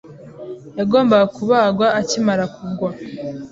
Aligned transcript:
Yagombaga 0.79 1.25
kubagwa 1.35 1.87
akimara 1.99 2.43
kugwa. 2.55 2.89